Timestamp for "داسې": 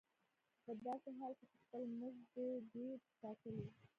0.85-1.09